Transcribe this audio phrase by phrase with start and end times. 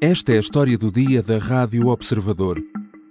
[0.00, 2.62] Esta é a história do dia da Rádio Observador.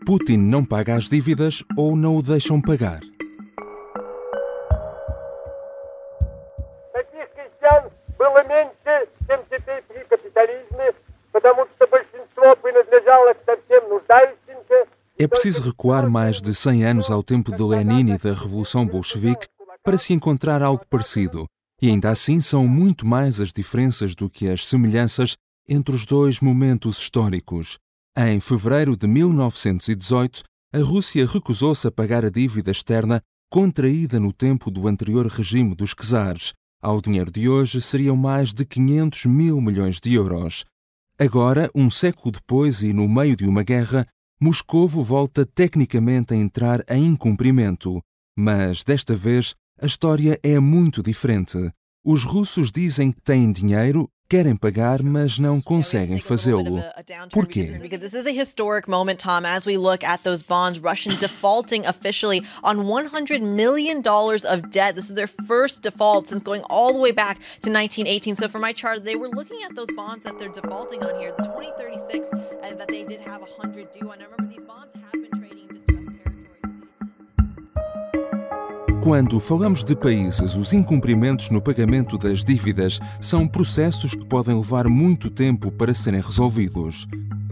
[0.05, 3.01] Putin não paga as dívidas ou não o deixam pagar.
[15.19, 19.47] É preciso recuar mais de 100 anos ao tempo de Lenin e da Revolução Bolchevique
[19.83, 21.47] para se encontrar algo parecido.
[21.81, 25.35] E ainda assim são muito mais as diferenças do que as semelhanças
[25.67, 27.77] entre os dois momentos históricos.
[28.17, 30.43] Em fevereiro de 1918,
[30.73, 35.93] a Rússia recusou-se a pagar a dívida externa contraída no tempo do anterior regime dos
[35.93, 36.53] czares.
[36.81, 40.65] Ao dinheiro de hoje seriam mais de 500 mil milhões de euros.
[41.19, 44.07] Agora, um século depois e no meio de uma guerra,
[44.39, 47.99] Moscovo volta tecnicamente a entrar em incumprimento.
[48.37, 51.57] Mas, desta vez, a história é muito diferente.
[52.05, 56.83] Os russos dizem que têm dinheiro, Querem pagar, mas não conseguem fazê-lo.
[57.31, 57.79] Por quê?
[57.97, 62.41] This is a historic moment, Tom, as we look at those bonds, Russian defaulting officially
[62.61, 64.95] on 100 million dollars of debt.
[64.95, 68.35] This is their first default since going all the way back to 1918.
[68.35, 71.33] So for my chart, they were looking at those bonds that they're defaulting on here,
[71.37, 72.29] the 2036,
[72.63, 74.09] and uh, that they did have 100 due.
[74.09, 75.46] I remember these bonds have been trading.
[79.07, 84.89] Quando falamos de países, os incumprimentos no pagamento das dívidas são processos que podem levar
[84.89, 87.07] muito tempo para serem resolvidos.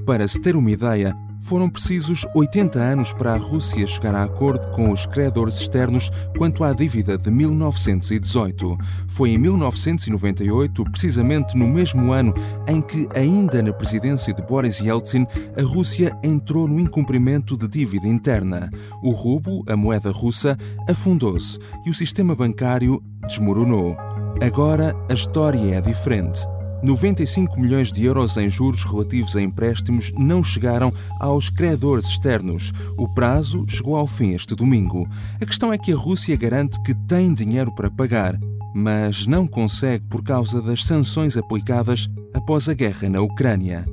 [0.05, 1.15] Para se ter uma ideia,
[1.45, 6.63] foram precisos 80 anos para a Rússia chegar a acordo com os credores externos quanto
[6.63, 8.77] à dívida de 1918.
[9.07, 12.33] Foi em 1998, precisamente no mesmo ano
[12.67, 18.07] em que, ainda na presidência de Boris Yeltsin, a Rússia entrou no incumprimento de dívida
[18.07, 18.69] interna.
[19.03, 20.57] O rubo, a moeda russa,
[20.89, 23.95] afundou-se e o sistema bancário desmoronou.
[24.41, 26.54] Agora a história é diferente.
[26.83, 32.71] 95 milhões de euros em juros relativos a empréstimos não chegaram aos credores externos.
[32.97, 35.07] O prazo chegou ao fim este domingo.
[35.41, 38.39] A questão é que a Rússia garante que tem dinheiro para pagar,
[38.75, 43.85] mas não consegue por causa das sanções aplicadas após a guerra na Ucrânia.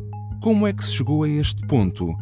[0.43, 2.15] Como é que se chegou a este ponto?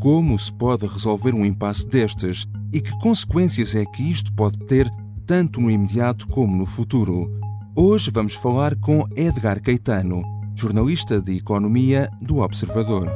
[0.00, 2.46] Como se pode resolver um impasse destes?
[2.72, 4.90] E que consequências é que isto pode ter,
[5.26, 7.30] tanto no imediato como no futuro?
[7.78, 10.22] Hoje vamos falar com Edgar Caetano,
[10.54, 13.06] jornalista de economia do Observador.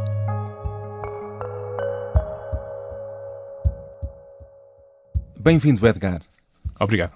[5.41, 6.21] Bem-vindo, Edgar.
[6.79, 7.15] Obrigado.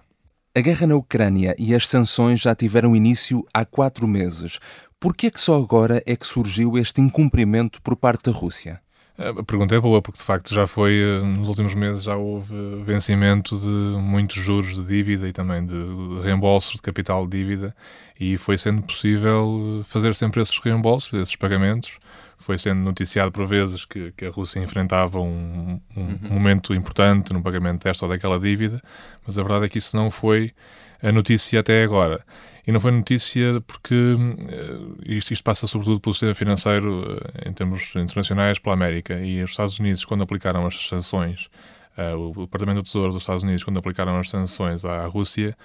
[0.57, 4.59] A guerra na Ucrânia e as sanções já tiveram início há quatro meses.
[4.99, 8.81] Por que é que só agora é que surgiu este incumprimento por parte da Rússia?
[9.17, 12.53] A pergunta é boa, porque de facto já foi, eh, nos últimos meses, já houve
[12.85, 15.77] vencimento de muitos juros de dívida e também de
[16.25, 17.77] reembolsos de capital de dívida,
[18.19, 21.93] e foi sendo possível eh, fazer sempre esses reembolsos, esses pagamentos.
[22.39, 26.19] Foi sendo noticiado por vezes que, que a Rússia enfrentava um, um uhum.
[26.23, 28.83] momento importante no pagamento desta ou daquela dívida,
[29.25, 30.53] mas a verdade é que isso não foi
[31.01, 32.25] a notícia até agora.
[32.67, 37.53] E não foi notícia porque uh, isto, isto, passa sobretudo pelo sistema financeiro uh, em
[37.53, 39.19] termos internacionais pela América.
[39.21, 41.51] E os Estados Unidos, quando aplicaram as sanções,
[41.99, 45.57] uh, o Departamento do Tesouro dos Estados Unidos, quando aplicaram as sanções à Rússia,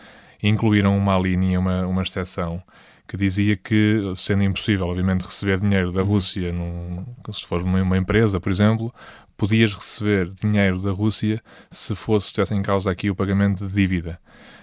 [0.43, 2.61] incluíram uma linha, uma, uma exceção
[3.07, 6.07] que dizia que, sendo impossível, obviamente, receber dinheiro da uhum.
[6.07, 8.93] Rússia, num, se for uma empresa, por exemplo,
[9.35, 14.19] podias receber dinheiro da Rússia se fosse, estivesse em causa aqui o pagamento de dívida,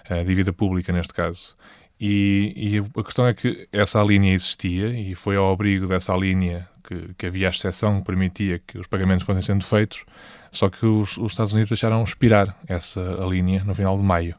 [0.08, 1.56] a dívida pública neste caso.
[1.98, 6.68] E, e, a questão é que essa linha existia e foi ao abrigo dessa linha
[6.84, 10.04] que, que, havia a exceção que permitia que os pagamentos fossem sendo feitos,
[10.52, 14.36] só que os, os Estados Unidos deixaram expirar essa linha no final de maio,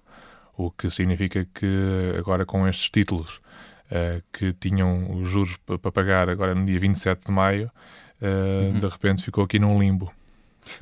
[0.55, 3.41] o que significa que agora com estes títulos
[3.91, 7.71] uh, que tinham os juros para pagar agora no dia 27 de maio,
[8.21, 8.79] uh, uhum.
[8.79, 10.11] de repente ficou aqui num limbo.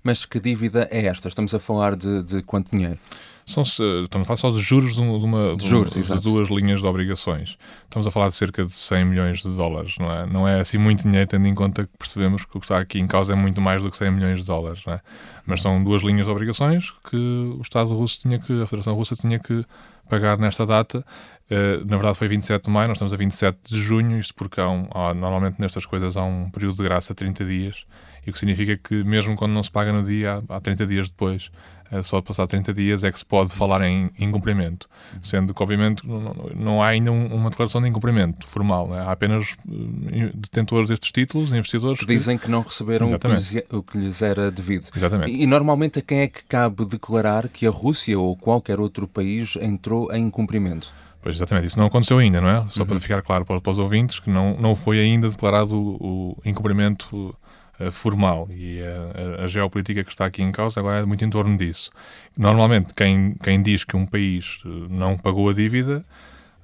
[0.03, 1.27] Mas que dívida é esta?
[1.27, 2.99] Estamos a falar de, de quanto dinheiro?
[3.45, 6.87] São, estamos a falar só de juros de, uma, de, juros, de duas linhas de
[6.87, 7.59] obrigações.
[7.83, 10.25] Estamos a falar de cerca de 100 milhões de dólares, não é?
[10.25, 12.99] Não é assim muito dinheiro, tendo em conta que percebemos que o que está aqui
[12.99, 15.01] em causa é muito mais do que 100 milhões de dólares, não é?
[15.45, 19.15] Mas são duas linhas de obrigações que o Estado russo tinha que, a Federação Russa
[19.15, 19.63] tinha que
[20.09, 21.05] pagar nesta data.
[21.45, 24.59] Uh, na verdade foi 27 de maio, nós estamos a 27 de junho, isto porque
[24.59, 27.85] há, um, há, normalmente nestas coisas há um período de graça de 30 dias,
[28.25, 30.87] e o que significa que mesmo quando não se paga no dia, há, há 30
[30.87, 31.51] dias depois
[32.03, 34.87] só passar 30 dias é que se pode falar em incumprimento,
[35.21, 38.87] sendo que, obviamente, não, não há ainda uma declaração de incumprimento formal.
[38.87, 38.99] Né?
[39.01, 39.55] Há apenas
[40.11, 41.99] eh, detentores destes títulos, investidores.
[41.99, 44.89] Que dizem que não receberam o que, lhes, o que, lhes, era devido.
[44.95, 45.31] Exatamente.
[45.31, 49.55] E, normalmente a quem é que cabe declarar que a Rússia ou qualquer outro país
[49.61, 50.93] entrou em incumprimento?
[51.21, 51.65] Pois, exatamente.
[51.65, 52.65] Isso não aconteceu ainda, não é?
[52.69, 52.87] Só uhum.
[52.87, 56.37] para ficar claro para, para, os ouvintes que não, não foi ainda declarado o, o
[56.45, 57.35] incumprimento
[57.91, 61.57] formal e a, a, geopolítica que está aqui em causa agora é muito em torno
[61.57, 61.91] disso.
[62.37, 66.05] Normalmente, quem, quem diz que um país eh, não pagou a dívida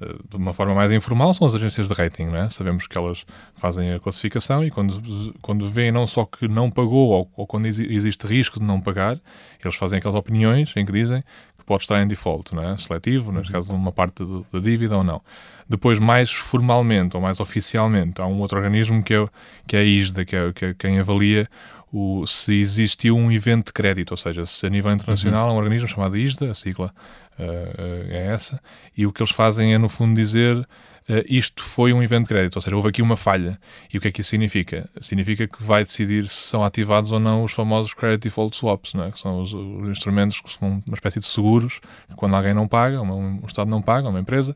[0.01, 2.49] eh, de uma forma mais informal são as agências de rating, não é?
[2.49, 3.25] Sabemos que elas
[3.55, 7.65] fazem a classificação e quando, quando veem não só que não pagou ou, ou quando
[7.65, 9.19] existe risco de não pagar,
[9.63, 11.23] eles fazem aquelas opiniões em que dizem
[11.71, 12.75] pode estar em default, não é?
[12.75, 13.53] Seletivo, neste uhum.
[13.53, 15.21] caso, uma parte da dívida ou não.
[15.69, 19.25] Depois, mais formalmente ou mais oficialmente, há um outro organismo que é,
[19.65, 21.47] que é a ISDA, que é, que é quem avalia
[21.89, 25.51] o, se existiu um evento de crédito, ou seja, se a nível internacional uhum.
[25.51, 26.93] há um organismo chamado ISDA, a sigla
[27.39, 28.61] uh, é essa,
[28.97, 30.67] e o que eles fazem é, no fundo, dizer
[31.09, 33.59] uh, isto foi um evento de crédito, ou seja, houve aqui uma falha.
[33.93, 34.89] E o que é que isso significa?
[34.99, 39.05] Significa que vai decidir se são ativados ou não os famosos Credit Default Swaps, não
[39.05, 39.11] é?
[39.11, 42.67] que são os, os, instrumentos que são uma espécie de seguros, que quando alguém não
[42.67, 44.55] paga, um, Estado não paga, uma empresa,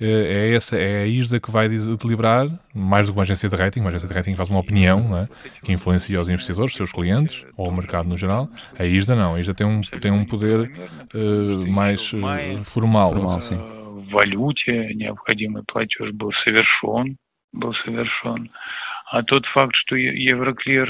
[0.00, 3.80] é, essa, é a ISDA que vai deliberar, mais do que uma agência de rating,
[3.80, 5.28] uma agência de rating faz uma opinião é?
[5.62, 8.48] que influencia os investidores, seus clientes, ou o mercado no geral.
[8.78, 10.72] A ISDA não, a ISDA tem um, tem um poder
[11.14, 13.12] uh, mais uh, formal.
[13.12, 13.81] formal sim
[14.11, 17.17] валюте необходимый платеж был совершен,
[17.53, 18.51] был совершен.
[19.09, 20.85] А тот факт, что Евроклир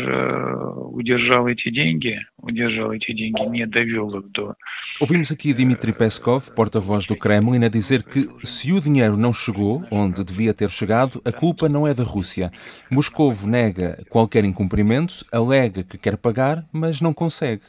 [0.90, 4.56] удержал эти деньги, удержал эти деньги, не довел их до...
[5.00, 9.86] Ouvimos aqui Dmitry Peskov, porta-voz do Kremlin, a dizer que se o dinheiro não chegou
[9.92, 12.52] onde devia ter chegado, a culpa não é da Rússia.
[12.90, 17.62] Moscou nega qualquer incumprimento, alega que quer pagar, mas não consegue.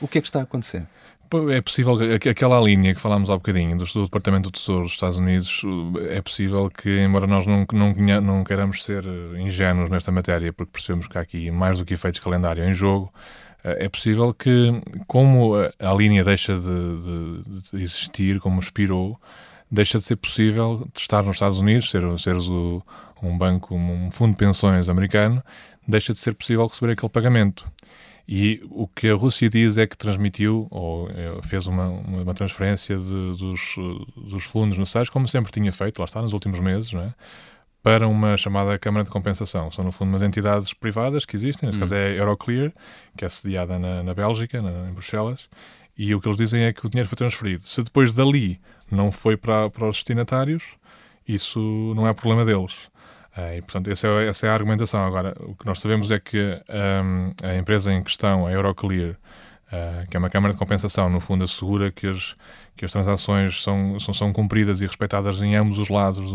[0.00, 0.86] O que é que está a acontecer?
[1.49, 1.97] É possível,
[2.29, 5.61] aquela linha que falámos há bocadinho do, do Departamento do Tesouro dos Estados Unidos,
[6.09, 10.73] é possível que, embora nós não, não, não queiramos ser eh, ingênuos nesta matéria, porque
[10.73, 13.13] percebemos que há aqui mais do que efeitos de calendário em jogo,
[13.63, 19.17] eh, é possível que, como a, linha deixa de, de, de, existir, como expirou,
[19.71, 22.83] deixa de ser possível estar nos Estados Unidos, ser, seres o,
[23.23, 25.41] um banco, um fundo de pensões americano,
[25.87, 27.71] deixa de ser possível receber aquele pagamento.
[28.33, 32.95] E o que a Rússia diz é que transmitiu, ou eh, fez uma, uma transferência
[32.95, 33.75] de, dos,
[34.15, 37.13] dos fundos necessários, como sempre tinha feito, lá está, nos últimos meses, não é?
[37.83, 39.69] para uma chamada Câmara de Compensação.
[39.69, 41.81] São, no fundo, umas entidades privadas que existem, neste hum.
[41.81, 42.71] caso é a Euroclear,
[43.17, 45.49] que é sediada na, na Bélgica, na, em Bruxelas,
[45.97, 47.67] e o que eles dizem é que o dinheiro foi transferido.
[47.67, 50.63] Se depois dali não foi para, para os destinatários,
[51.27, 51.59] isso
[51.97, 52.89] não é problema deles.
[53.37, 55.05] Uh, e, portanto, essa é, essa é, a argumentação.
[55.05, 60.09] Agora, o que nós sabemos é que um, a empresa em questão, a Euroclear, uh,
[60.09, 62.35] que é uma câmara de compensação, no fundo assegura que as,
[62.75, 66.29] que as transações são, são, são cumpridas e respeitadas em ambos os lados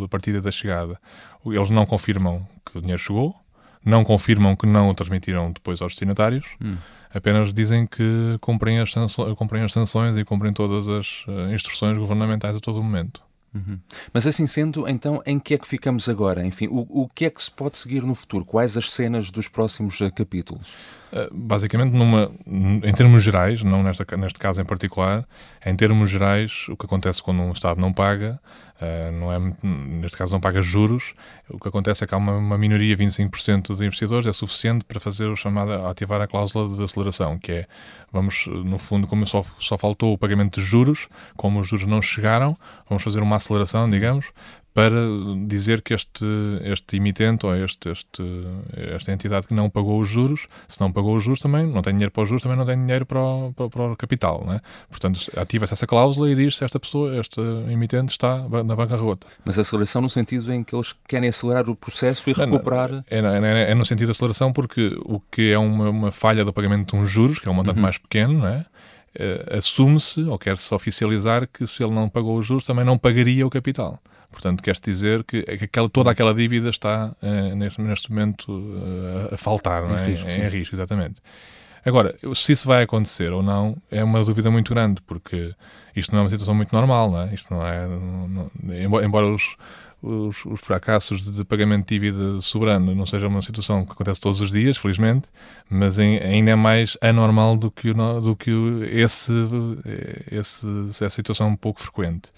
[0.00, 0.98] da partida e da chegada.
[1.46, 3.36] Eles não confirmam que o dinheiro chegou,
[3.84, 6.76] não confirmam que não o transmitiram depois aos destinatários, hum.
[7.14, 11.96] apenas dizem que cumprem as, sanções, cumprem as sanções e cumprem todas as uh, instruções
[11.98, 13.22] governamentais a todo momento.
[13.54, 13.78] Uhum.
[14.12, 16.44] Mas assim sendo, então, em que é que ficamos agora?
[16.44, 18.44] Enfim, o, o que é que se pode seguir no futuro?
[18.44, 20.74] Quais as cenas dos próximos uh, capítulos?
[21.12, 25.26] Uh, basicamente, numa, em termos gerais, não nesta, neste caso em particular,
[25.64, 28.40] em termos gerais, o que acontece quando um Estado não paga
[28.82, 31.14] Uh, não é, neste caso não paga juros,
[31.48, 34.98] o que acontece é que há uma, uma minoria, 25% de investidores, é suficiente para
[34.98, 37.66] fazer o chamado, ativar a cláusula de aceleração, que é,
[38.10, 41.06] vamos, no fundo, como só, só faltou o pagamento de juros,
[41.36, 42.58] como os juros não chegaram,
[42.88, 44.26] vamos fazer uma aceleração, digamos,
[44.74, 44.96] para
[45.46, 46.24] dizer que este,
[46.62, 48.22] este emitente ou este, este,
[48.74, 51.92] esta entidade que não pagou os juros, se não pagou os juros também, não tem
[51.92, 54.44] dinheiro para os juros, também não tem dinheiro para o, para, para o capital.
[54.46, 54.60] Né?
[54.88, 59.26] Portanto, ativa-se essa cláusula e diz se esta pessoa, este emitente está na bancarrota.
[59.44, 63.04] Mas aceleração no sentido em que eles querem acelerar o processo e recuperar...
[63.10, 66.52] É, é, é no sentido de aceleração porque o que é uma, uma falha do
[66.52, 67.82] pagamento de uns juros, que é um montante uhum.
[67.82, 68.64] mais pequeno, não é?
[69.14, 73.46] Uh, assume-se, ou quer-se oficializar, que se ele não pagou os juros, também não pagaria
[73.46, 74.00] o capital.
[74.32, 78.50] Portanto, quer dizer que, é que aquela, toda aquela dívida está uh, neste, neste, momento
[78.50, 80.04] uh, a faltar, não é?
[80.04, 81.20] Em risco, em risco, exatamente.
[81.84, 85.54] Agora, se isso vai acontecer ou não, é uma dúvida muito grande, porque
[85.94, 87.34] isto não é uma situação muito normal, não é?
[87.34, 87.86] Isto não é.
[87.86, 89.56] Não, não, embora os,
[90.00, 94.40] os, os, fracassos de pagamento de dívida soberano não seja uma situação que acontece todos
[94.40, 95.28] os dias, felizmente,
[95.68, 98.50] mas em, ainda é mais anormal do que, do que
[98.90, 99.32] esse,
[100.30, 102.30] esse, essa situação um pouco frequente.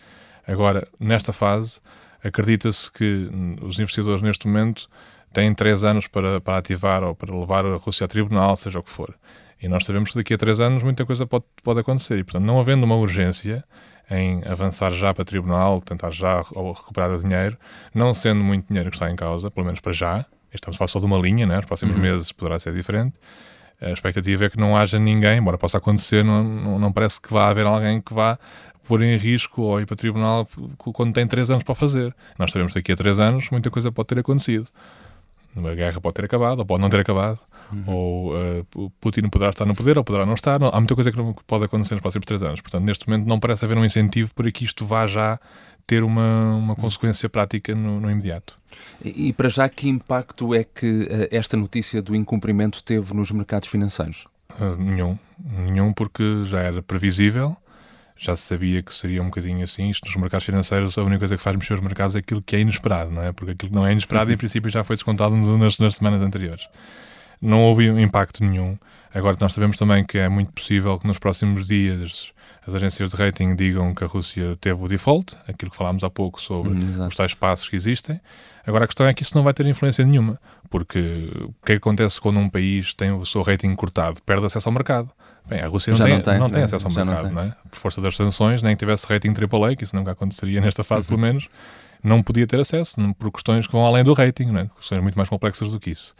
[0.47, 1.81] Agora, nesta fase,
[2.23, 3.29] acredita-se que
[3.63, 4.89] os investidores neste momento
[5.33, 8.83] têm três anos para, para ativar ou para levar a Rússia a tribunal, seja o
[8.83, 9.15] que for.
[9.61, 12.19] E nós sabemos que daqui a três anos muita coisa pode, pode acontecer.
[12.19, 13.65] E, portanto, não havendo uma urgência
[14.11, 17.57] em avançar já para tribunal, tentar já recuperar o dinheiro,
[17.95, 20.89] não sendo muito dinheiro que está em causa, pelo menos para já, estamos a falar
[20.89, 21.57] só de uma linha, né?
[21.57, 22.03] nos próximos uhum.
[22.03, 23.19] meses poderá ser diferente.
[23.81, 27.33] A expectativa é que não haja ninguém, embora possa acontecer, não, não, não parece que
[27.33, 28.39] vá haver alguém que vá
[28.87, 30.49] pôr em risco ou ir para tribunal
[30.79, 32.15] quando tem três anos para fazer.
[32.39, 34.69] Nós sabemos que daqui a três anos muita coisa pode ter acontecido.
[35.57, 37.39] A guerra pode ter acabado, ou pode não ter acabado,
[37.73, 37.85] uhum.
[37.87, 40.59] ou uh, Putin poderá estar no poder, ou poderá não estar.
[40.59, 42.61] Não, há muita coisa que, não, que pode acontecer nos próximos três anos.
[42.61, 45.39] Portanto, neste momento não parece haver um incentivo para que isto vá já
[45.87, 48.59] ter uma, uma consequência prática no, no imediato.
[49.05, 53.31] E, e, para já, que impacto é que uh, esta notícia do incumprimento teve nos
[53.31, 54.27] mercados financeiros?
[54.59, 55.17] Uh, nenhum.
[55.39, 57.57] Nenhum, porque já era previsível,
[58.17, 59.91] já se sabia que seria um bocadinho assim.
[59.91, 62.57] Isto nos mercados financeiros, a única coisa que faz mexer os mercados é aquilo que
[62.57, 63.33] é inesperado, não é?
[63.33, 66.69] Porque aquilo que não é inesperado, em princípio, já foi descontado nas, nas semanas anteriores.
[67.41, 68.79] Não houve impacto nenhum.
[69.13, 72.33] Agora, nós sabemos também que é muito possível que nos próximos dias
[72.67, 76.09] as agências de rating digam que a Rússia teve o default, aquilo que falámos há
[76.09, 78.21] pouco sobre hum, os tais passos que existem.
[78.67, 80.41] Agora a questão é que isso não vai ter influência nenhuma,
[80.71, 84.23] porque o que, que acontece quando um país tem o seu rating cortado?
[84.23, 85.11] Perde acesso ao mercado.
[85.47, 86.65] Bem, a Rússia não tem, não tem, não tem né?
[86.65, 87.57] acesso ao mercado, não, não, é?
[87.71, 91.07] Por força das sanções, nem que tivesse rating AAA, que isso nunca aconteceria nesta fase,
[91.07, 91.49] pelo menos,
[92.03, 94.69] não podia ter acesso, por questões que vão além do rating, é?
[94.77, 96.15] questões muito mais complexas do que isso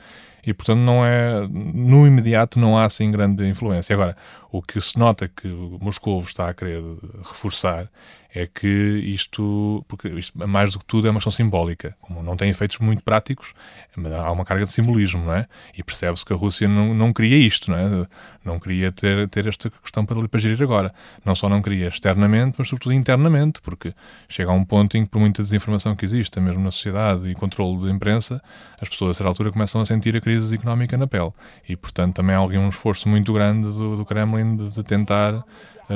[0.47, 3.95] e portanto não é no imediato não há assim grande influência.
[3.95, 4.17] Agora,
[4.51, 5.49] o que se nota que
[5.81, 6.83] Moscou está a querer
[7.25, 7.89] reforçar
[8.35, 11.97] é que isto, porque isto, mais do que tudo, é uma questão simbólica.
[12.01, 13.55] Como não tem efeitos muito práticos,
[13.97, 15.47] há uma carga de simbolismo, não é?
[15.79, 18.07] E percebe-se que a Rússia não, não queria isto, não é?
[18.45, 20.93] Não queria ter, ter esta questão para, para gerir agora.
[21.25, 23.95] Não só não queria externamente, mas sobretudo internamente, porque
[24.29, 27.35] chega a um ponto em que, por muita desinformação que existe, mesmo na sociedade e
[27.35, 28.43] controle da imprensa,
[28.81, 31.31] as pessoas a certa altura começam a sentir a crise económica na pele.
[31.69, 35.45] E, portanto, também há um esforço muito grande do, do Kremlin de, de tentar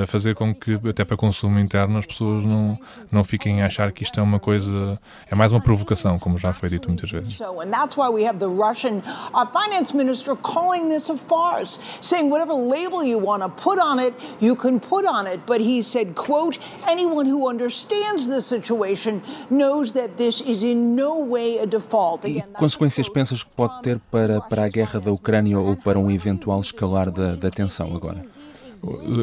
[0.07, 2.79] fazer com que, até para consumo interno, as pessoas não,
[3.11, 4.99] não fiquem a achar que isto é uma coisa,
[5.31, 7.41] é mais uma provocação, como já foi dito muitas vezes.
[7.41, 9.03] And that's why we have the Russian
[9.35, 13.99] uh, finance minister calling this a farce, saying whatever label you want to put on
[13.99, 15.41] it, you can put on it.
[15.47, 21.19] But he said, quote, anyone who understands the situation knows that this is in no
[21.19, 22.27] way a default.
[22.27, 26.11] E consequências pensas que pode ter para, para a guerra da Ucrânia ou para um
[26.11, 28.25] eventual escalar da, da tensão agora?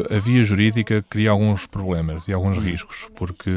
[0.10, 3.52] A via jurídica cria alguns problemas e alguns riscos, porque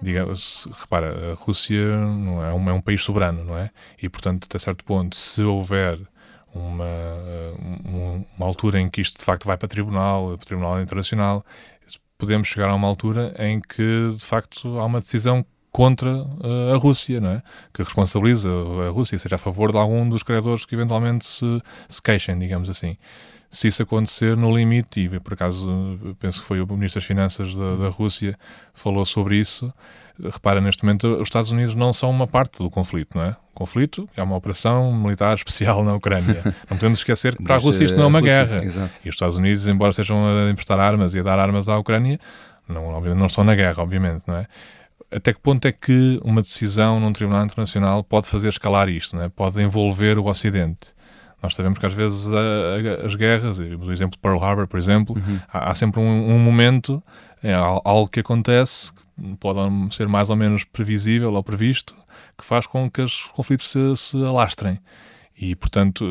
[0.00, 3.70] digamos, repara, a Rússia não é, um, é um país soberano, não é?
[4.00, 5.98] E, portanto, até certo ponto, se houver
[6.54, 6.84] uma,
[7.84, 11.44] uma, uma, altura em que isto de facto vai para tribunal, para tribunal internacional,
[12.16, 16.76] podemos chegar a uma altura em que de facto há uma decisão contra uh, a
[16.76, 17.42] Rússia, não é?
[17.72, 22.00] Que responsabiliza a Rússia, seja a favor de algum dos credores que eventualmente se, se
[22.00, 22.96] queixem, digamos assim
[23.50, 27.56] se isso acontecer no limite, e por acaso penso que foi o Ministro das Finanças
[27.56, 28.38] da, da Rússia
[28.74, 29.72] falou sobre isso,
[30.22, 33.30] repara, neste momento os Estados Unidos não são uma parte do conflito, não é?
[33.30, 36.42] O conflito é uma operação militar especial na Ucrânia.
[36.68, 38.64] Não podemos esquecer que para a Rússia isto não é uma Rússia, guerra.
[38.64, 38.98] Exato.
[39.04, 42.20] E os Estados Unidos, embora sejam a emprestar armas e a dar armas à Ucrânia,
[42.68, 44.46] não, não estão na guerra, obviamente, não é?
[45.10, 49.22] Até que ponto é que uma decisão num tribunal internacional pode fazer escalar isto, não
[49.22, 49.28] é?
[49.30, 50.97] Pode envolver o Ocidente?
[51.42, 54.78] Nós sabemos que às vezes a, a, as guerras, o exemplo de Pearl Harbor, por
[54.78, 55.38] exemplo, uhum.
[55.52, 57.02] há, há, sempre um, um momento,
[57.42, 59.02] é, algo que acontece, que
[59.38, 61.94] pode ser mais ou menos previsível ou previsto,
[62.36, 64.80] que faz com que os conflitos se, se alastrem.
[65.40, 66.04] E, portanto,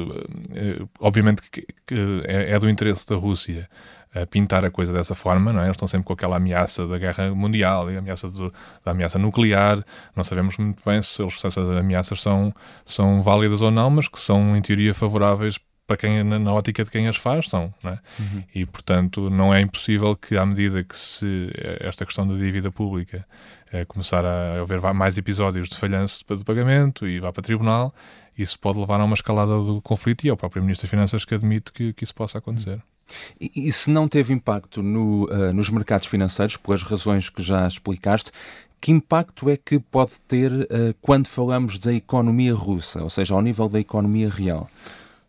[0.53, 3.69] é, obviamente que, que é, é do interesse da Rússia
[4.13, 5.65] a pintar a coisa dessa forma, não é?
[5.65, 9.83] Eles estão sempre com aquela ameaça da guerra mundial, a ameaça do, da ameaça nuclear.
[10.15, 12.53] Não sabemos muito bem se, eles, se essas ameaças são,
[12.85, 16.83] são válidas ou não, mas que são, em teoria, favoráveis para quem, na, na ótica
[16.83, 17.73] de quem as faz, são.
[17.83, 17.97] É?
[18.19, 18.43] uhum.
[18.53, 21.49] E, portanto, não é impossível que, à medida que se
[21.79, 23.25] esta questão da dívida pública
[23.71, 27.95] é, começar a haver mais episódios de falhanço de pagamento e vá para tribunal,
[28.37, 31.25] isso pode levar a uma escalada do conflito e é o próprio Ministro das Finanças
[31.25, 32.75] que admite que, que isso possa acontecer.
[32.75, 32.96] Uhum.
[33.39, 37.67] E, e se não teve impacto no, uh, nos mercados financeiros, pelas razões que já
[37.67, 38.31] explicaste,
[38.79, 40.67] que impacto é que pode ter uh,
[41.01, 44.69] quando falamos da economia russa, ou seja, ao nível da economia real?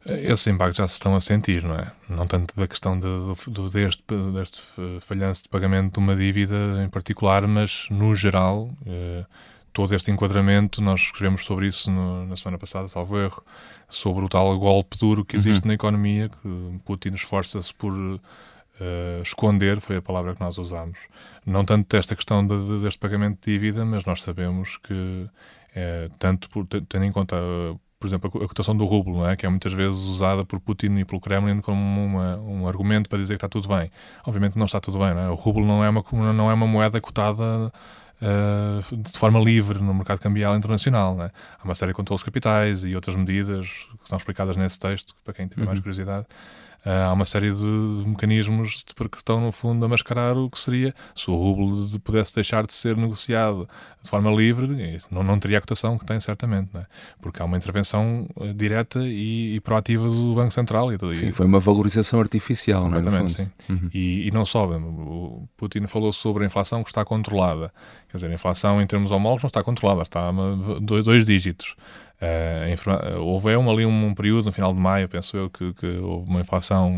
[0.06, 1.92] Esses impactos já se estão a sentir, não é?
[2.08, 3.08] Não tanto da questão de,
[3.70, 4.62] deste, deste
[5.00, 9.24] falhanço de pagamento de uma dívida em particular, mas no geral, eh,
[9.78, 13.40] todo este enquadramento, nós escrevemos sobre isso no, na semana passada, salvo erro,
[13.88, 15.68] sobre o tal golpe duro que existe uhum.
[15.68, 18.18] na economia, que Putin esforça-se por uh,
[19.22, 20.98] esconder, foi a palavra que nós usamos.
[21.46, 25.28] Não tanto desta questão de, de, deste pagamento de dívida, mas nós sabemos que,
[25.76, 27.36] é, tanto por, tendo em conta,
[28.00, 29.36] por exemplo, a cotação do rublo, é?
[29.36, 33.18] que é muitas vezes usada por Putin e pelo Kremlin como uma, um argumento para
[33.18, 33.92] dizer que está tudo bem.
[34.26, 35.28] Obviamente não está tudo bem, é?
[35.28, 37.72] o rublo não é uma, não é uma moeda cotada
[38.22, 41.14] uh, de forma livre no mercado cambial internacional.
[41.14, 41.30] Né?
[41.58, 45.34] Há uma série de controles capitais e outras medidas que estão explicadas nesse texto, para
[45.34, 45.68] quem tiver uhum.
[45.68, 46.26] mais curiosidade.
[46.84, 50.94] Há uma série de, de mecanismos que estão, no fundo, a mascarar o que seria
[51.14, 53.68] se o rublo pudesse deixar de ser negociado
[54.02, 56.86] de forma livre, não, não teria a cotação que tem, certamente, é?
[57.20, 60.92] porque há uma intervenção uh, direta e, e, proativa do Banco Central.
[60.92, 63.28] E, sim, e, foi uma valorização artificial, não é?
[63.28, 63.48] sim.
[63.68, 63.90] Uhum.
[63.92, 67.72] E, e, não só, o Putin falou sobre a inflação que está controlada.
[68.08, 70.32] Quer dizer, a inflação em termos homólogos não está controlada, está a
[70.80, 71.74] dois dígitos.
[72.20, 75.86] Uh, houve um, ali um, um, período, no final de maio, penso eu, que, que,
[75.98, 76.90] houve uma inflação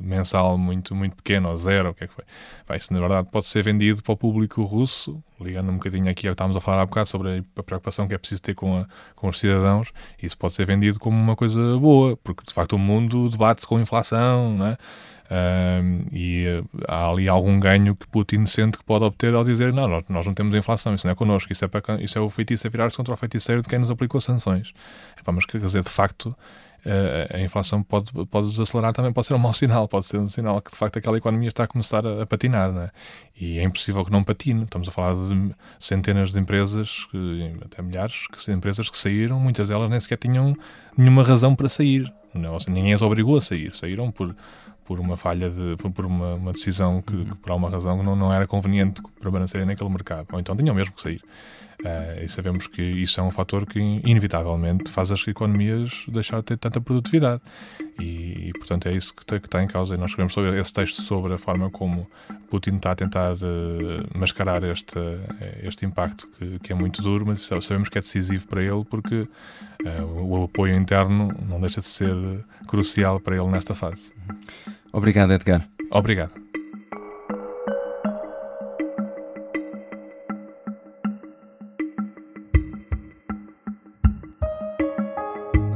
[0.00, 2.24] mensal muito, muito pequena, ou zero, o que é que foi?
[2.66, 6.26] Vai, isso, na verdade, pode ser vendido para o público russo, ligando um bocadinho aqui
[6.26, 8.78] ao que estávamos a falar há bocado sobre a preocupação que é preciso ter com,
[8.78, 12.72] a, com os cidadãos, isso pode ser vendido como uma coisa boa, porque de facto
[12.72, 14.76] o mundo debate-se com inflação, não é?
[16.12, 19.88] E uh, há ali algum ganho que Putin sente que pode obter ao dizer não,
[20.08, 22.66] nós, não temos inflação, isso não é connosco, isso é, para, isso é o feitiço
[22.66, 24.72] a virar-se contra o feiticeiro de quem nos aplicou sanções.
[25.18, 26.26] Epá, mas quer dizer, de facto,
[26.86, 30.28] uh, a inflação pode, pode desacelerar também, pode ser um mau sinal, pode ser um
[30.28, 32.90] sinal que de facto aquela economia está a começar a, a patinar, é?
[33.38, 34.64] e é impossível que não patine.
[34.64, 39.68] Estamos a falar de centenas de empresas, que, até milhares, de empresas que saíram, muitas
[39.68, 40.52] delas nem sequer tinham
[40.96, 42.12] nenhuma razão para sair.
[42.32, 44.34] Não, ninguém as obrigou a sair, saíram por
[44.86, 48.32] por uma falha de por uma, uma decisão que, que, por alguma razão não, não
[48.32, 50.28] era conveniente permanecerem naquele mercado.
[50.32, 51.22] Ou então tinham mesmo que sair
[51.84, 56.44] uh, e sabemos que isso é um fator que inevitavelmente faz as economias deixar de
[56.44, 57.40] ter tanta produtividade
[57.98, 60.58] e, e portanto é isso que está, que está em causa e nós escrevemos sobre
[60.58, 62.08] esse texto sobre a forma como
[62.50, 64.98] Putin está a tentar uh, mascarar este,
[65.62, 69.28] este impacto que, que, é muito duro mas sabemos que é decisivo para ele porque
[69.84, 72.14] uh, o, o apoio interno não deixa de ser
[72.66, 74.12] crucial para ele nesta fase.
[74.92, 75.68] Obrigado, Edgar.
[75.90, 76.45] Obrigado.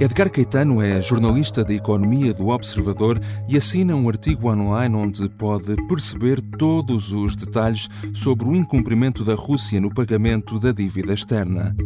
[0.00, 5.76] Edgar Caetano é jornalista de economia do Observador e assina um artigo online onde pode
[5.88, 11.76] perceber todos os detalhes sobre o incumprimento da Rússia no pagamento da dívida externa.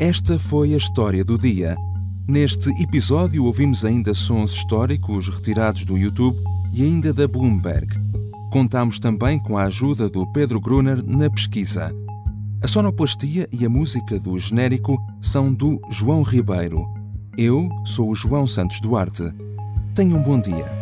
[0.00, 1.76] Esta foi a história do dia.
[2.26, 6.36] Neste episódio ouvimos ainda sons históricos retirados do YouTube
[6.74, 7.94] e ainda da Bloomberg.
[8.50, 11.94] Contamos também com a ajuda do Pedro Gruner na pesquisa.
[12.60, 16.84] A sonoplastia e a música do genérico são do João Ribeiro.
[17.36, 19.32] Eu sou o João Santos Duarte.
[19.94, 20.77] Tenha um bom dia.